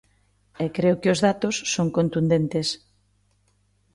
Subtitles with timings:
[0.63, 2.67] E creo que os datos son contundentes.